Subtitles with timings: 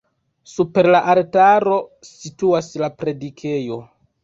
[0.53, 1.77] Super la altaro
[2.13, 3.81] situas la predikejo.